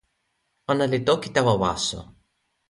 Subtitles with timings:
[0.71, 1.99] ona li toki tawa waso.